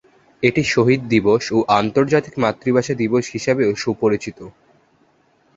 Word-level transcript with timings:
এটি 0.43 0.61
শহীদ 0.65 1.01
দিবস 1.13 1.43
ও 1.51 1.77
আন্তর্জাতিক 1.79 2.33
মাতৃভাষা 2.43 2.93
দিবস 3.01 3.23
হিসাবেও 3.33 3.71
সুপরিচিত। 3.75 4.39